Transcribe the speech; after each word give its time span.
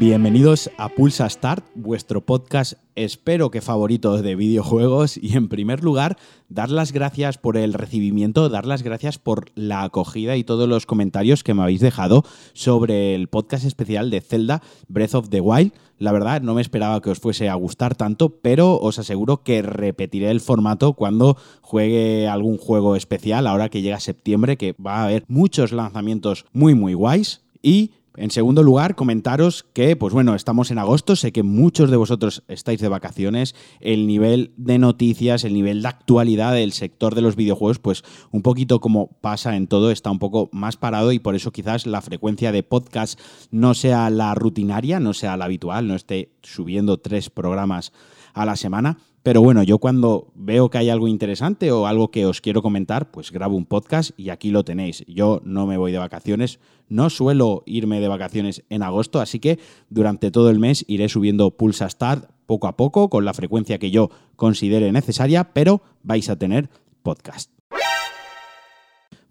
Bienvenidos 0.00 0.70
a 0.78 0.88
Pulsa 0.88 1.28
Start, 1.28 1.62
vuestro 1.74 2.24
podcast 2.24 2.72
espero 2.94 3.50
que 3.50 3.60
favorito 3.60 4.22
de 4.22 4.34
videojuegos 4.34 5.18
y 5.18 5.36
en 5.36 5.50
primer 5.50 5.84
lugar 5.84 6.16
dar 6.48 6.70
las 6.70 6.92
gracias 6.92 7.36
por 7.36 7.58
el 7.58 7.74
recibimiento, 7.74 8.48
dar 8.48 8.64
las 8.64 8.82
gracias 8.82 9.18
por 9.18 9.50
la 9.56 9.82
acogida 9.82 10.38
y 10.38 10.42
todos 10.42 10.66
los 10.70 10.86
comentarios 10.86 11.44
que 11.44 11.52
me 11.52 11.60
habéis 11.60 11.82
dejado 11.82 12.24
sobre 12.54 13.14
el 13.14 13.28
podcast 13.28 13.66
especial 13.66 14.08
de 14.08 14.22
Zelda 14.22 14.62
Breath 14.88 15.16
of 15.16 15.28
the 15.28 15.42
Wild. 15.42 15.74
La 15.98 16.12
verdad 16.12 16.40
no 16.40 16.54
me 16.54 16.62
esperaba 16.62 17.02
que 17.02 17.10
os 17.10 17.18
fuese 17.18 17.50
a 17.50 17.54
gustar 17.54 17.94
tanto, 17.94 18.40
pero 18.40 18.80
os 18.80 18.98
aseguro 18.98 19.42
que 19.42 19.60
repetiré 19.60 20.30
el 20.30 20.40
formato 20.40 20.94
cuando 20.94 21.36
juegue 21.60 22.26
algún 22.26 22.56
juego 22.56 22.96
especial 22.96 23.46
ahora 23.46 23.68
que 23.68 23.82
llega 23.82 24.00
septiembre, 24.00 24.56
que 24.56 24.74
va 24.82 25.02
a 25.02 25.04
haber 25.04 25.24
muchos 25.28 25.72
lanzamientos 25.72 26.46
muy 26.54 26.74
muy 26.74 26.94
guays 26.94 27.42
y 27.62 27.90
en 28.16 28.30
segundo 28.30 28.62
lugar, 28.62 28.96
comentaros 28.96 29.64
que, 29.72 29.96
pues 29.96 30.12
bueno, 30.12 30.34
estamos 30.34 30.70
en 30.70 30.78
agosto, 30.78 31.16
sé 31.16 31.32
que 31.32 31.42
muchos 31.42 31.90
de 31.90 31.96
vosotros 31.96 32.42
estáis 32.48 32.80
de 32.80 32.88
vacaciones, 32.88 33.54
el 33.80 34.06
nivel 34.06 34.52
de 34.56 34.78
noticias, 34.78 35.44
el 35.44 35.54
nivel 35.54 35.82
de 35.82 35.88
actualidad 35.88 36.54
del 36.54 36.72
sector 36.72 37.14
de 37.14 37.22
los 37.22 37.36
videojuegos, 37.36 37.78
pues 37.78 38.02
un 38.30 38.42
poquito 38.42 38.80
como 38.80 39.08
pasa 39.20 39.56
en 39.56 39.68
todo, 39.68 39.90
está 39.90 40.10
un 40.10 40.18
poco 40.18 40.48
más 40.52 40.76
parado 40.76 41.12
y 41.12 41.18
por 41.18 41.34
eso 41.34 41.52
quizás 41.52 41.86
la 41.86 42.02
frecuencia 42.02 42.52
de 42.52 42.62
podcast 42.62 43.18
no 43.50 43.74
sea 43.74 44.10
la 44.10 44.34
rutinaria, 44.34 45.00
no 45.00 45.14
sea 45.14 45.36
la 45.36 45.44
habitual, 45.44 45.86
no 45.86 45.94
esté 45.94 46.32
subiendo 46.42 46.98
tres 46.98 47.30
programas 47.30 47.92
a 48.34 48.44
la 48.44 48.56
semana. 48.56 48.98
Pero 49.22 49.42
bueno, 49.42 49.62
yo 49.62 49.78
cuando 49.78 50.32
veo 50.34 50.70
que 50.70 50.78
hay 50.78 50.88
algo 50.88 51.06
interesante 51.06 51.70
o 51.72 51.86
algo 51.86 52.10
que 52.10 52.24
os 52.24 52.40
quiero 52.40 52.62
comentar, 52.62 53.10
pues 53.10 53.30
grabo 53.30 53.54
un 53.54 53.66
podcast 53.66 54.18
y 54.18 54.30
aquí 54.30 54.50
lo 54.50 54.64
tenéis. 54.64 55.04
Yo 55.06 55.42
no 55.44 55.66
me 55.66 55.76
voy 55.76 55.92
de 55.92 55.98
vacaciones, 55.98 56.58
no 56.88 57.10
suelo 57.10 57.62
irme 57.66 58.00
de 58.00 58.08
vacaciones 58.08 58.64
en 58.70 58.82
agosto, 58.82 59.20
así 59.20 59.38
que 59.38 59.58
durante 59.90 60.30
todo 60.30 60.48
el 60.48 60.58
mes 60.58 60.86
iré 60.88 61.10
subiendo 61.10 61.50
Pulsa 61.50 61.90
Start 61.90 62.30
poco 62.46 62.66
a 62.66 62.76
poco, 62.76 63.10
con 63.10 63.26
la 63.26 63.34
frecuencia 63.34 63.78
que 63.78 63.90
yo 63.90 64.10
considere 64.36 64.90
necesaria, 64.90 65.52
pero 65.52 65.82
vais 66.02 66.28
a 66.30 66.36
tener 66.36 66.70
podcast. 67.02 67.59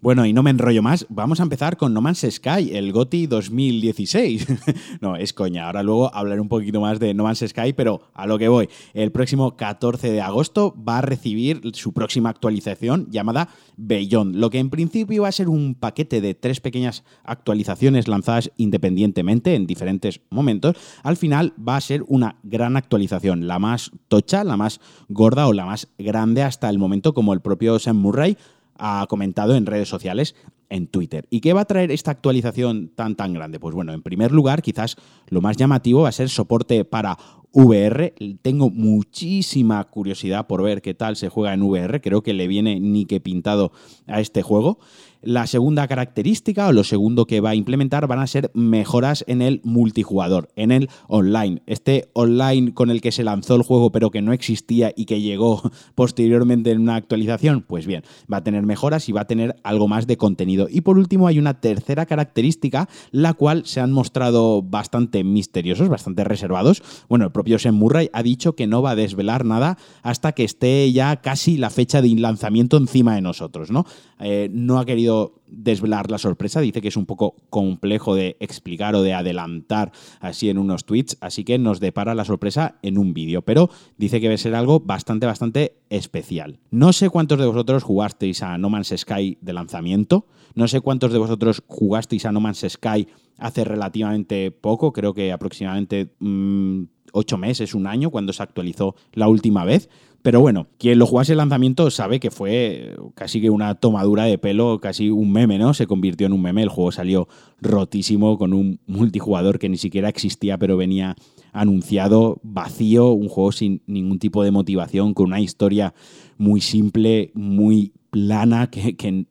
Bueno, 0.02 0.24
y 0.24 0.32
no 0.32 0.42
me 0.42 0.48
enrollo 0.48 0.82
más, 0.82 1.04
vamos 1.10 1.40
a 1.40 1.42
empezar 1.42 1.76
con 1.76 1.92
No 1.92 2.00
Man's 2.00 2.26
Sky, 2.30 2.70
el 2.72 2.90
GOTI 2.90 3.26
2016. 3.26 4.46
no, 5.02 5.14
es 5.14 5.34
coña, 5.34 5.66
ahora 5.66 5.82
luego 5.82 6.14
hablaré 6.14 6.40
un 6.40 6.48
poquito 6.48 6.80
más 6.80 6.98
de 6.98 7.12
No 7.12 7.24
Man's 7.24 7.44
Sky, 7.46 7.74
pero 7.74 8.00
a 8.14 8.26
lo 8.26 8.38
que 8.38 8.48
voy. 8.48 8.70
El 8.94 9.12
próximo 9.12 9.58
14 9.58 10.10
de 10.10 10.22
agosto 10.22 10.74
va 10.88 10.98
a 10.98 11.02
recibir 11.02 11.60
su 11.74 11.92
próxima 11.92 12.30
actualización 12.30 13.08
llamada 13.10 13.50
Beyond, 13.76 14.36
lo 14.36 14.48
que 14.48 14.58
en 14.58 14.70
principio 14.70 15.24
va 15.24 15.28
a 15.28 15.32
ser 15.32 15.50
un 15.50 15.74
paquete 15.74 16.22
de 16.22 16.32
tres 16.32 16.60
pequeñas 16.60 17.04
actualizaciones 17.22 18.08
lanzadas 18.08 18.50
independientemente 18.56 19.54
en 19.54 19.66
diferentes 19.66 20.22
momentos. 20.30 20.76
Al 21.02 21.18
final 21.18 21.52
va 21.56 21.76
a 21.76 21.80
ser 21.82 22.04
una 22.08 22.36
gran 22.42 22.78
actualización, 22.78 23.46
la 23.46 23.58
más 23.58 23.90
tocha, 24.08 24.44
la 24.44 24.56
más 24.56 24.80
gorda 25.10 25.46
o 25.46 25.52
la 25.52 25.66
más 25.66 25.88
grande 25.98 26.42
hasta 26.42 26.70
el 26.70 26.78
momento, 26.78 27.12
como 27.12 27.34
el 27.34 27.42
propio 27.42 27.78
Sam 27.78 27.98
Murray 27.98 28.38
ha 28.80 29.06
comentado 29.08 29.54
en 29.54 29.66
redes 29.66 29.88
sociales, 29.88 30.34
en 30.68 30.86
Twitter. 30.86 31.26
¿Y 31.30 31.40
qué 31.40 31.52
va 31.52 31.62
a 31.62 31.66
traer 31.66 31.90
esta 31.90 32.10
actualización 32.10 32.88
tan 32.94 33.14
tan 33.14 33.34
grande? 33.34 33.60
Pues 33.60 33.74
bueno, 33.74 33.92
en 33.92 34.02
primer 34.02 34.32
lugar, 34.32 34.62
quizás 34.62 34.96
lo 35.28 35.40
más 35.40 35.56
llamativo 35.56 36.02
va 36.02 36.08
a 36.08 36.12
ser 36.12 36.28
soporte 36.28 36.84
para 36.84 37.16
VR. 37.52 38.14
Tengo 38.42 38.70
muchísima 38.70 39.82
curiosidad 39.84 40.46
por 40.46 40.62
ver 40.62 40.82
qué 40.82 40.94
tal 40.94 41.16
se 41.16 41.28
juega 41.28 41.54
en 41.54 41.62
VR. 41.62 42.00
Creo 42.00 42.22
que 42.22 42.32
le 42.32 42.46
viene 42.46 42.80
ni 42.80 43.06
que 43.06 43.20
pintado 43.20 43.72
a 44.06 44.20
este 44.20 44.42
juego. 44.42 44.78
La 45.22 45.46
segunda 45.46 45.86
característica 45.86 46.66
o 46.66 46.72
lo 46.72 46.82
segundo 46.82 47.26
que 47.26 47.42
va 47.42 47.50
a 47.50 47.54
implementar 47.54 48.06
van 48.06 48.20
a 48.20 48.26
ser 48.26 48.50
mejoras 48.54 49.22
en 49.28 49.42
el 49.42 49.60
multijugador, 49.64 50.48
en 50.56 50.72
el 50.72 50.88
online. 51.08 51.60
Este 51.66 52.08
online 52.14 52.72
con 52.72 52.88
el 52.88 53.02
que 53.02 53.12
se 53.12 53.22
lanzó 53.22 53.54
el 53.56 53.62
juego 53.62 53.92
pero 53.92 54.10
que 54.10 54.22
no 54.22 54.32
existía 54.32 54.94
y 54.96 55.04
que 55.04 55.20
llegó 55.20 55.60
posteriormente 55.94 56.70
en 56.70 56.80
una 56.80 56.94
actualización, 56.94 57.60
pues 57.60 57.86
bien, 57.86 58.02
va 58.32 58.38
a 58.38 58.44
tener 58.44 58.64
mejoras 58.64 59.10
y 59.10 59.12
va 59.12 59.22
a 59.22 59.26
tener 59.26 59.56
algo 59.62 59.88
más 59.88 60.06
de 60.06 60.16
contenido. 60.16 60.68
Y 60.70 60.80
por 60.80 60.96
último 60.96 61.26
hay 61.26 61.38
una 61.38 61.60
tercera 61.60 62.06
característica, 62.06 62.88
la 63.10 63.34
cual 63.34 63.66
se 63.66 63.80
han 63.80 63.92
mostrado 63.92 64.62
bastante 64.62 65.22
misteriosos, 65.22 65.90
bastante 65.90 66.24
reservados. 66.24 66.82
Bueno, 67.10 67.26
el 67.26 67.30
propio 67.40 67.58
Sam 67.58 67.74
Murray 67.74 68.10
ha 68.12 68.22
dicho 68.22 68.54
que 68.54 68.66
no 68.66 68.82
va 68.82 68.90
a 68.90 68.96
desvelar 68.96 69.46
nada 69.46 69.78
hasta 70.02 70.32
que 70.32 70.44
esté 70.44 70.92
ya 70.92 71.22
casi 71.22 71.56
la 71.56 71.70
fecha 71.70 72.02
de 72.02 72.08
lanzamiento 72.16 72.76
encima 72.76 73.14
de 73.14 73.22
nosotros, 73.22 73.70
¿no? 73.70 73.86
Eh, 74.18 74.50
no 74.52 74.78
ha 74.78 74.84
querido 74.84 75.40
desvelar 75.46 76.10
la 76.10 76.18
sorpresa, 76.18 76.60
dice 76.60 76.82
que 76.82 76.88
es 76.88 76.98
un 76.98 77.06
poco 77.06 77.36
complejo 77.48 78.14
de 78.14 78.36
explicar 78.40 78.94
o 78.94 79.02
de 79.02 79.14
adelantar 79.14 79.90
así 80.20 80.50
en 80.50 80.58
unos 80.58 80.84
tweets, 80.84 81.16
así 81.22 81.42
que 81.44 81.58
nos 81.58 81.80
depara 81.80 82.14
la 82.14 82.26
sorpresa 82.26 82.76
en 82.82 82.98
un 82.98 83.14
vídeo, 83.14 83.40
pero 83.40 83.70
dice 83.96 84.20
que 84.20 84.28
va 84.28 84.34
a 84.34 84.36
ser 84.36 84.54
algo 84.54 84.80
bastante, 84.80 85.24
bastante 85.24 85.78
especial. 85.88 86.58
No 86.70 86.92
sé 86.92 87.08
cuántos 87.08 87.38
de 87.38 87.46
vosotros 87.46 87.82
jugasteis 87.82 88.42
a 88.42 88.58
No 88.58 88.68
Man's 88.68 88.92
Sky 88.94 89.38
de 89.40 89.52
lanzamiento, 89.54 90.26
no 90.54 90.68
sé 90.68 90.82
cuántos 90.82 91.10
de 91.10 91.18
vosotros 91.18 91.62
jugasteis 91.66 92.26
a 92.26 92.32
No 92.32 92.40
Man's 92.40 92.66
Sky 92.68 93.08
hace 93.38 93.64
relativamente 93.64 94.50
poco, 94.50 94.92
creo 94.92 95.14
que 95.14 95.32
aproximadamente... 95.32 96.12
Mm, 96.18 96.82
ocho 97.12 97.38
meses, 97.38 97.74
un 97.74 97.86
año, 97.86 98.10
cuando 98.10 98.32
se 98.32 98.42
actualizó 98.42 98.94
la 99.12 99.28
última 99.28 99.64
vez. 99.64 99.88
Pero 100.22 100.40
bueno, 100.40 100.66
quien 100.76 100.98
lo 100.98 101.06
jugase 101.06 101.32
el 101.32 101.38
lanzamiento 101.38 101.90
sabe 101.90 102.20
que 102.20 102.30
fue 102.30 102.94
casi 103.14 103.40
que 103.40 103.48
una 103.48 103.74
tomadura 103.76 104.24
de 104.24 104.36
pelo, 104.36 104.78
casi 104.78 105.08
un 105.08 105.32
meme, 105.32 105.58
¿no? 105.58 105.72
Se 105.72 105.86
convirtió 105.86 106.26
en 106.26 106.34
un 106.34 106.42
meme. 106.42 106.62
El 106.62 106.68
juego 106.68 106.92
salió 106.92 107.26
rotísimo 107.62 108.36
con 108.36 108.52
un 108.52 108.80
multijugador 108.86 109.58
que 109.58 109.70
ni 109.70 109.78
siquiera 109.78 110.10
existía, 110.10 110.58
pero 110.58 110.76
venía 110.76 111.16
anunciado, 111.52 112.38
vacío, 112.42 113.12
un 113.12 113.28
juego 113.28 113.52
sin 113.52 113.82
ningún 113.86 114.18
tipo 114.18 114.44
de 114.44 114.50
motivación, 114.50 115.14
con 115.14 115.28
una 115.28 115.40
historia 115.40 115.94
muy 116.36 116.60
simple, 116.60 117.30
muy 117.34 117.94
plana, 118.10 118.68
que, 118.68 118.96
que 118.96 119.26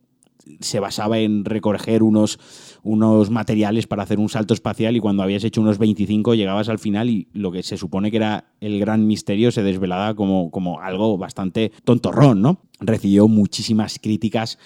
se 0.59 0.79
basaba 0.79 1.19
en 1.19 1.45
recoger 1.45 2.03
unos, 2.03 2.39
unos 2.83 3.29
materiales 3.29 3.87
para 3.87 4.03
hacer 4.03 4.19
un 4.19 4.29
salto 4.29 4.53
espacial 4.53 4.95
y 4.95 4.99
cuando 4.99 5.23
habías 5.23 5.43
hecho 5.43 5.61
unos 5.61 5.77
25 5.77 6.35
llegabas 6.35 6.69
al 6.69 6.79
final 6.79 7.09
y 7.09 7.27
lo 7.33 7.51
que 7.51 7.63
se 7.63 7.77
supone 7.77 8.11
que 8.11 8.17
era 8.17 8.51
el 8.61 8.79
gran 8.79 9.07
misterio 9.07 9.51
se 9.51 9.63
desvelaba 9.63 10.15
como, 10.15 10.51
como 10.51 10.81
algo 10.81 11.17
bastante 11.17 11.71
tontorrón, 11.83 12.41
¿no? 12.41 12.61
Recibió 12.79 13.27
muchísimas 13.27 13.99
críticas 13.99 14.57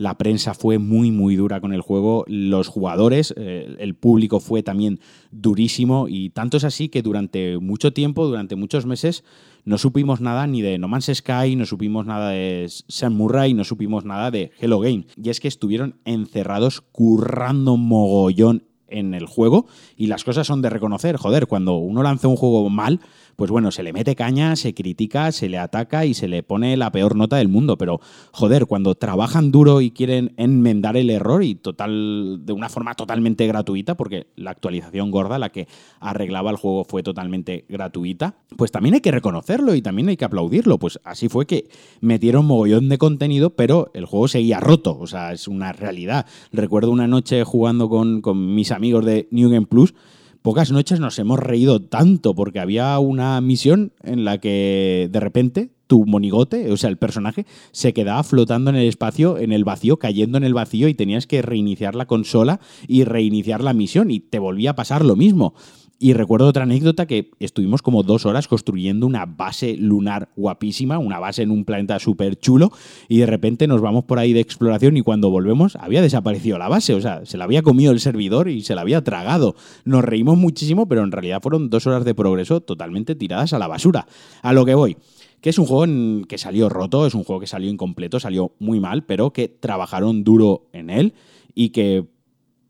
la 0.00 0.16
prensa 0.16 0.54
fue 0.54 0.78
muy, 0.78 1.10
muy 1.10 1.36
dura 1.36 1.60
con 1.60 1.74
el 1.74 1.82
juego. 1.82 2.24
Los 2.26 2.68
jugadores, 2.68 3.34
eh, 3.36 3.76
el 3.80 3.94
público 3.94 4.40
fue 4.40 4.62
también 4.62 4.98
durísimo. 5.30 6.08
Y 6.08 6.30
tanto 6.30 6.56
es 6.56 6.64
así 6.64 6.88
que 6.88 7.02
durante 7.02 7.58
mucho 7.58 7.92
tiempo, 7.92 8.26
durante 8.26 8.56
muchos 8.56 8.86
meses, 8.86 9.24
no 9.66 9.76
supimos 9.76 10.22
nada 10.22 10.46
ni 10.46 10.62
de 10.62 10.78
No 10.78 10.88
Man's 10.88 11.10
Sky, 11.12 11.54
no 11.54 11.66
supimos 11.66 12.06
nada 12.06 12.30
de 12.30 12.66
Sam 12.88 13.12
Murray, 13.12 13.52
no 13.52 13.62
supimos 13.62 14.06
nada 14.06 14.30
de 14.30 14.52
Hello 14.58 14.80
Game. 14.80 15.04
Y 15.22 15.28
es 15.28 15.38
que 15.38 15.48
estuvieron 15.48 15.96
encerrados 16.06 16.80
currando 16.80 17.76
mogollón 17.76 18.64
en 18.90 19.12
el 19.12 19.26
juego 19.26 19.66
y 19.96 20.06
las 20.06 20.24
cosas 20.24 20.46
son 20.46 20.62
de 20.62 20.70
reconocer. 20.70 21.16
Joder, 21.16 21.46
cuando 21.46 21.76
uno 21.76 22.02
lanza 22.02 22.26
un 22.26 22.36
juego 22.36 22.68
mal, 22.70 23.00
pues 23.40 23.50
bueno, 23.50 23.70
se 23.70 23.82
le 23.82 23.94
mete 23.94 24.14
caña, 24.14 24.54
se 24.54 24.74
critica, 24.74 25.32
se 25.32 25.48
le 25.48 25.56
ataca 25.56 26.04
y 26.04 26.12
se 26.12 26.28
le 26.28 26.42
pone 26.42 26.76
la 26.76 26.92
peor 26.92 27.16
nota 27.16 27.36
del 27.36 27.48
mundo. 27.48 27.78
Pero 27.78 27.98
joder, 28.32 28.66
cuando 28.66 28.94
trabajan 28.96 29.50
duro 29.50 29.80
y 29.80 29.92
quieren 29.92 30.34
enmendar 30.36 30.98
el 30.98 31.08
error 31.08 31.42
y 31.42 31.54
total, 31.54 32.42
de 32.44 32.52
una 32.52 32.68
forma 32.68 32.92
totalmente 32.92 33.46
gratuita, 33.46 33.96
porque 33.96 34.26
la 34.36 34.50
actualización 34.50 35.10
gorda, 35.10 35.38
la 35.38 35.48
que 35.48 35.68
arreglaba 36.00 36.50
el 36.50 36.58
juego, 36.58 36.84
fue 36.84 37.02
totalmente 37.02 37.64
gratuita, 37.70 38.34
pues 38.58 38.72
también 38.72 38.96
hay 38.96 39.00
que 39.00 39.10
reconocerlo 39.10 39.74
y 39.74 39.80
también 39.80 40.10
hay 40.10 40.18
que 40.18 40.26
aplaudirlo. 40.26 40.76
Pues 40.76 41.00
así 41.02 41.30
fue 41.30 41.46
que 41.46 41.70
metieron 42.02 42.44
mogollón 42.44 42.90
de 42.90 42.98
contenido, 42.98 43.56
pero 43.56 43.90
el 43.94 44.04
juego 44.04 44.28
seguía 44.28 44.60
roto. 44.60 44.98
O 45.00 45.06
sea, 45.06 45.32
es 45.32 45.48
una 45.48 45.72
realidad. 45.72 46.26
Recuerdo 46.52 46.90
una 46.90 47.06
noche 47.06 47.42
jugando 47.44 47.88
con, 47.88 48.20
con 48.20 48.54
mis 48.54 48.70
amigos 48.70 49.06
de 49.06 49.28
New 49.30 49.48
Game 49.48 49.64
Plus 49.64 49.94
pocas 50.42 50.70
noches 50.72 51.00
nos 51.00 51.18
hemos 51.18 51.38
reído 51.38 51.80
tanto 51.82 52.34
porque 52.34 52.60
había 52.60 52.98
una 52.98 53.40
misión 53.40 53.92
en 54.02 54.24
la 54.24 54.38
que 54.38 55.08
de 55.10 55.20
repente 55.20 55.70
tu 55.86 56.06
monigote, 56.06 56.70
o 56.70 56.76
sea, 56.76 56.88
el 56.88 56.98
personaje, 56.98 57.46
se 57.72 57.92
quedaba 57.92 58.22
flotando 58.22 58.70
en 58.70 58.76
el 58.76 58.86
espacio, 58.86 59.38
en 59.38 59.50
el 59.50 59.64
vacío, 59.64 59.98
cayendo 59.98 60.38
en 60.38 60.44
el 60.44 60.54
vacío 60.54 60.86
y 60.86 60.94
tenías 60.94 61.26
que 61.26 61.42
reiniciar 61.42 61.96
la 61.96 62.06
consola 62.06 62.60
y 62.86 63.02
reiniciar 63.02 63.60
la 63.60 63.74
misión 63.74 64.12
y 64.12 64.20
te 64.20 64.38
volvía 64.38 64.70
a 64.70 64.76
pasar 64.76 65.04
lo 65.04 65.16
mismo. 65.16 65.54
Y 66.02 66.14
recuerdo 66.14 66.46
otra 66.46 66.62
anécdota 66.62 67.04
que 67.04 67.30
estuvimos 67.40 67.82
como 67.82 68.02
dos 68.02 68.24
horas 68.24 68.48
construyendo 68.48 69.06
una 69.06 69.26
base 69.26 69.76
lunar 69.76 70.30
guapísima, 70.34 70.98
una 70.98 71.18
base 71.18 71.42
en 71.42 71.50
un 71.50 71.66
planeta 71.66 71.98
súper 71.98 72.38
chulo, 72.38 72.72
y 73.06 73.18
de 73.18 73.26
repente 73.26 73.66
nos 73.66 73.82
vamos 73.82 74.04
por 74.04 74.18
ahí 74.18 74.32
de 74.32 74.40
exploración 74.40 74.96
y 74.96 75.02
cuando 75.02 75.28
volvemos 75.28 75.76
había 75.76 76.00
desaparecido 76.00 76.56
la 76.56 76.68
base, 76.68 76.94
o 76.94 77.02
sea, 77.02 77.26
se 77.26 77.36
la 77.36 77.44
había 77.44 77.60
comido 77.60 77.92
el 77.92 78.00
servidor 78.00 78.48
y 78.48 78.62
se 78.62 78.74
la 78.74 78.80
había 78.80 79.04
tragado. 79.04 79.56
Nos 79.84 80.02
reímos 80.02 80.38
muchísimo, 80.38 80.88
pero 80.88 81.04
en 81.04 81.12
realidad 81.12 81.42
fueron 81.42 81.68
dos 81.68 81.86
horas 81.86 82.06
de 82.06 82.14
progreso 82.14 82.62
totalmente 82.62 83.14
tiradas 83.14 83.52
a 83.52 83.58
la 83.58 83.68
basura. 83.68 84.06
A 84.40 84.54
lo 84.54 84.64
que 84.64 84.74
voy 84.74 84.96
que 85.42 85.50
es 85.50 85.58
un 85.58 85.66
juego 85.66 86.26
que 86.26 86.38
salió 86.38 86.68
roto, 86.68 87.06
es 87.06 87.14
un 87.14 87.24
juego 87.24 87.40
que 87.40 87.46
salió 87.46 87.70
incompleto, 87.70 88.20
salió 88.20 88.52
muy 88.58 88.80
mal, 88.80 89.04
pero 89.04 89.32
que 89.32 89.48
trabajaron 89.48 90.24
duro 90.24 90.66
en 90.72 90.90
él 90.90 91.14
y 91.54 91.70
que 91.70 92.06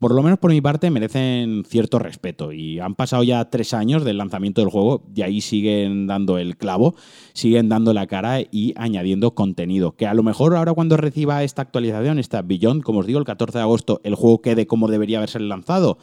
por 0.01 0.15
lo 0.15 0.23
menos 0.23 0.39
por 0.39 0.49
mi 0.49 0.61
parte, 0.61 0.89
merecen 0.89 1.63
cierto 1.63 1.99
respeto. 1.99 2.51
Y 2.51 2.79
han 2.79 2.95
pasado 2.95 3.21
ya 3.21 3.51
tres 3.51 3.75
años 3.75 4.03
del 4.03 4.17
lanzamiento 4.17 4.59
del 4.59 4.71
juego 4.71 5.03
y 5.13 5.21
ahí 5.21 5.41
siguen 5.41 6.07
dando 6.07 6.39
el 6.39 6.57
clavo, 6.57 6.95
siguen 7.33 7.69
dando 7.69 7.93
la 7.93 8.07
cara 8.07 8.41
y 8.41 8.73
añadiendo 8.77 9.35
contenido. 9.35 9.91
Que 9.91 10.07
a 10.07 10.15
lo 10.15 10.23
mejor 10.23 10.55
ahora 10.55 10.73
cuando 10.73 10.97
reciba 10.97 11.43
esta 11.43 11.61
actualización, 11.61 12.17
esta 12.17 12.41
Beyond, 12.41 12.81
como 12.81 13.01
os 13.01 13.05
digo, 13.05 13.19
el 13.19 13.25
14 13.25 13.59
de 13.59 13.61
agosto, 13.61 14.01
el 14.03 14.15
juego 14.15 14.41
quede 14.41 14.65
como 14.65 14.87
debería 14.87 15.19
haberse 15.19 15.39
lanzado. 15.39 15.99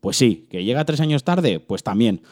Pues 0.00 0.16
sí, 0.16 0.46
que 0.48 0.64
llega 0.64 0.86
tres 0.86 1.00
años 1.00 1.22
tarde, 1.22 1.60
pues 1.60 1.82
también. 1.82 2.22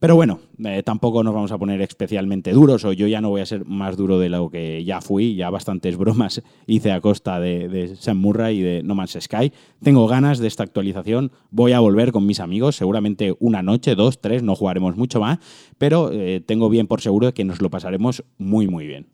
Pero 0.00 0.14
bueno, 0.14 0.38
eh, 0.64 0.82
tampoco 0.84 1.24
nos 1.24 1.34
vamos 1.34 1.50
a 1.50 1.58
poner 1.58 1.80
especialmente 1.80 2.52
duros, 2.52 2.84
o 2.84 2.92
yo 2.92 3.08
ya 3.08 3.20
no 3.20 3.30
voy 3.30 3.40
a 3.40 3.46
ser 3.46 3.64
más 3.64 3.96
duro 3.96 4.18
de 4.18 4.28
lo 4.28 4.48
que 4.48 4.84
ya 4.84 5.00
fui, 5.00 5.34
ya 5.34 5.50
bastantes 5.50 5.96
bromas 5.96 6.40
hice 6.66 6.92
a 6.92 7.00
costa 7.00 7.40
de, 7.40 7.68
de 7.68 7.96
Sam 7.96 8.18
Murray 8.18 8.58
y 8.58 8.62
de 8.62 8.82
No 8.84 8.94
Man's 8.94 9.18
Sky. 9.20 9.52
Tengo 9.82 10.06
ganas 10.06 10.38
de 10.38 10.46
esta 10.46 10.62
actualización, 10.62 11.32
voy 11.50 11.72
a 11.72 11.80
volver 11.80 12.12
con 12.12 12.26
mis 12.26 12.38
amigos, 12.38 12.76
seguramente 12.76 13.34
una 13.40 13.62
noche, 13.62 13.96
dos, 13.96 14.20
tres, 14.20 14.42
no 14.42 14.54
jugaremos 14.54 14.96
mucho 14.96 15.20
más, 15.20 15.38
pero 15.78 16.12
eh, 16.12 16.40
tengo 16.46 16.68
bien 16.68 16.86
por 16.86 17.00
seguro 17.00 17.34
que 17.34 17.44
nos 17.44 17.60
lo 17.60 17.70
pasaremos 17.70 18.22
muy, 18.38 18.68
muy 18.68 18.86
bien. 18.86 19.08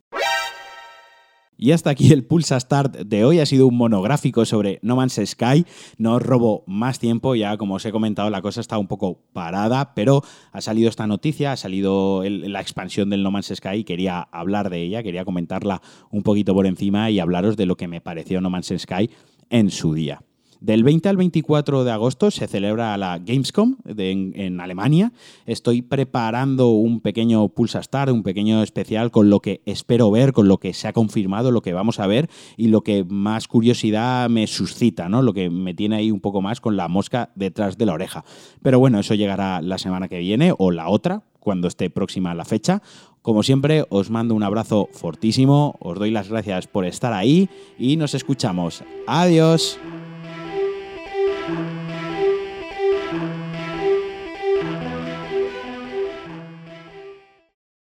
Y 1.57 1.71
hasta 1.71 1.89
aquí 1.89 2.11
el 2.11 2.25
Pulsa 2.25 2.59
Start 2.59 2.95
de 2.97 3.23
hoy. 3.23 3.39
Ha 3.39 3.45
sido 3.45 3.67
un 3.67 3.77
monográfico 3.77 4.45
sobre 4.45 4.79
No 4.81 4.95
Man's 4.95 5.19
Sky. 5.25 5.65
No 5.97 6.15
os 6.15 6.21
robo 6.21 6.63
más 6.67 6.99
tiempo, 6.99 7.35
ya 7.35 7.57
como 7.57 7.75
os 7.75 7.85
he 7.85 7.91
comentado, 7.91 8.29
la 8.29 8.41
cosa 8.41 8.61
está 8.61 8.77
un 8.77 8.87
poco 8.87 9.21
parada, 9.33 9.93
pero 9.95 10.21
ha 10.51 10.61
salido 10.61 10.89
esta 10.89 11.07
noticia, 11.07 11.51
ha 11.51 11.57
salido 11.57 12.23
la 12.25 12.61
expansión 12.61 13.09
del 13.09 13.23
No 13.23 13.31
Man's 13.31 13.53
Sky 13.55 13.83
quería 13.83 14.21
hablar 14.21 14.69
de 14.69 14.81
ella, 14.81 15.03
quería 15.03 15.25
comentarla 15.25 15.81
un 16.11 16.23
poquito 16.23 16.53
por 16.53 16.65
encima 16.65 17.09
y 17.09 17.19
hablaros 17.19 17.57
de 17.57 17.65
lo 17.65 17.77
que 17.77 17.87
me 17.87 18.01
pareció 18.01 18.41
No 18.41 18.49
Man's 18.49 18.73
Sky 18.77 19.09
en 19.49 19.69
su 19.69 19.93
día. 19.93 20.21
Del 20.59 20.83
20 20.83 21.09
al 21.09 21.17
24 21.17 21.83
de 21.83 21.91
agosto 21.91 22.31
se 22.31 22.47
celebra 22.47 22.97
la 22.97 23.19
Gamescom 23.19 23.77
en, 23.85 24.59
Alemania. 24.59 25.11
Estoy 25.45 25.81
preparando 25.81 26.69
un 26.69 27.01
pequeño 27.01 27.47
Pulsa 27.49 27.79
Star, 27.79 28.11
un 28.11 28.23
pequeño 28.23 28.63
especial 28.63 29.11
con 29.11 29.29
lo 29.29 29.41
que 29.41 29.61
espero 29.65 30.09
ver, 30.11 30.33
con 30.33 30.47
lo 30.47 30.57
que 30.57 30.73
se 30.73 30.87
ha 30.87 30.93
confirmado, 30.93 31.51
lo 31.51 31.61
que 31.61 31.73
vamos 31.73 31.99
a 31.99 32.07
ver 32.07 32.29
y 32.57 32.67
lo 32.67 32.81
que 32.81 33.03
más 33.03 33.47
curiosidad 33.47 34.29
me 34.29 34.47
suscita, 34.47 35.09
¿no? 35.09 35.21
Lo 35.21 35.33
que 35.33 35.49
me 35.49 35.73
tiene 35.73 35.97
ahí 35.97 36.11
un 36.11 36.19
poco 36.19 36.41
más 36.41 36.61
con 36.61 36.77
la 36.77 36.87
mosca 36.87 37.31
detrás 37.35 37.77
de 37.77 37.85
la 37.85 37.93
oreja. 37.93 38.23
Pero 38.61 38.79
bueno, 38.79 38.99
eso 38.99 39.13
llegará 39.13 39.61
la 39.61 39.77
semana 39.77 40.07
que 40.07 40.19
viene 40.19 40.53
o 40.57 40.71
la 40.71 40.89
otra, 40.89 41.23
cuando 41.45 41.67
esté 41.67 41.89
próxima 41.89 42.33
la 42.33 42.43
fecha. 42.43 42.81
Como 43.21 43.43
siempre, 43.43 43.85
os 43.89 44.09
mando 44.09 44.35
un 44.35 44.43
abrazo 44.43 44.89
fortísimo, 44.91 45.75
os 45.79 45.97
doy 45.97 46.11
las 46.11 46.29
gracias 46.29 46.67
por 46.67 46.85
estar 46.85 47.13
ahí 47.13 47.49
y 47.79 47.97
nos 47.97 48.13
escuchamos. 48.13 48.83
Adiós. 49.07 49.79